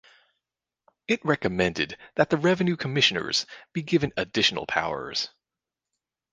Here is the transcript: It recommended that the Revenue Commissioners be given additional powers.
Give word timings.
It 1.07 1.23
recommended 1.23 1.95
that 2.15 2.31
the 2.31 2.37
Revenue 2.37 2.75
Commissioners 2.75 3.45
be 3.71 3.83
given 3.83 4.13
additional 4.17 4.65
powers. 4.65 5.29